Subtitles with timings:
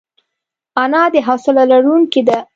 [0.83, 2.37] انا د حوصله لرونکې ده